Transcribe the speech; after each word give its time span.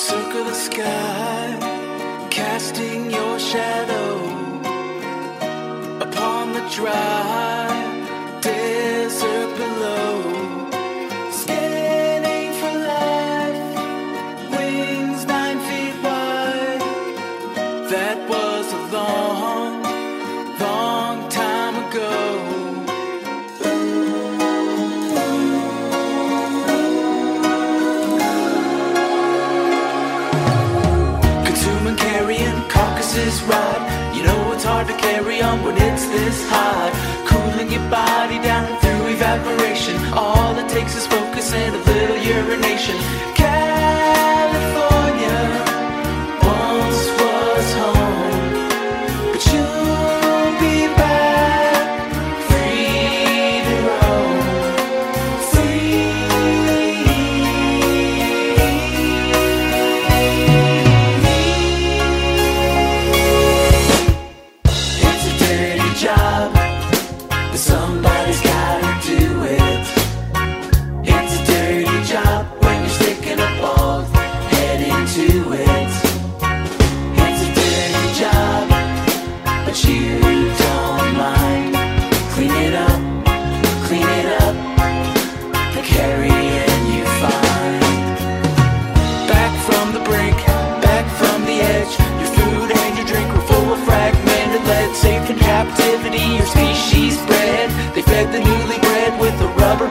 Circle 0.00 0.44
the 0.44 0.54
sky, 0.54 2.28
casting 2.30 3.10
your 3.10 3.38
shadow 3.38 4.16
upon 6.00 6.54
the 6.54 6.66
drive. 6.74 7.89
this 33.14 33.34
is 33.34 33.42
right. 33.44 34.12
You 34.14 34.22
know 34.22 34.52
it's 34.52 34.64
hard 34.64 34.86
to 34.86 34.96
carry 34.96 35.42
on 35.42 35.64
when 35.64 35.76
it's 35.76 36.06
this 36.06 36.48
hot. 36.48 36.92
Cooling 37.26 37.70
your 37.72 37.90
body 37.90 38.38
down 38.38 38.66
through 38.80 39.08
evaporation. 39.08 39.96
All 40.12 40.56
it 40.56 40.68
takes 40.68 40.94
is 40.94 41.06
focus 41.06 41.52
and 41.52 41.74
a 41.74 41.78
little 41.78 42.16
urination. 42.16 43.39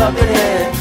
above 0.00 0.16
their 0.16 0.26
heads. 0.26 0.79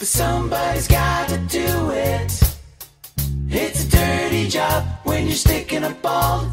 But 0.00 0.08
somebody's 0.08 0.88
got 0.88 1.28
to 1.28 1.36
do 1.36 1.90
it. 1.90 2.56
It's 3.50 3.84
a 3.84 3.90
dirty 3.90 4.48
job 4.48 4.82
when 5.04 5.26
you're 5.26 5.36
sticking 5.36 5.84
a 5.84 5.90
ball 5.90 6.49